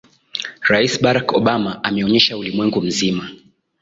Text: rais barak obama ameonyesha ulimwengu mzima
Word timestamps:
rais 0.69 0.99
barak 1.01 1.31
obama 1.33 1.81
ameonyesha 1.83 2.37
ulimwengu 2.37 2.81
mzima 2.81 3.29